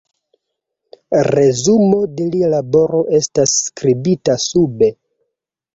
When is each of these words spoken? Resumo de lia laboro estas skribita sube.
Resumo 1.27 2.01
de 2.15 2.27
lia 2.37 2.49
laboro 2.55 3.05
estas 3.21 3.55
skribita 3.69 4.41
sube. 4.53 4.95